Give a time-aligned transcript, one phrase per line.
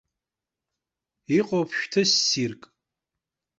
[1.37, 2.61] Иҟоуп шәҭы ссирк.